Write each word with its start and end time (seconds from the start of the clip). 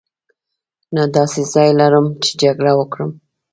نه 0.95 1.03
داسې 1.17 1.41
ځای 1.53 1.69
لرم 1.79 2.05
چې 2.23 2.29
جګړه 2.41 2.73
وکړم. 2.75 3.11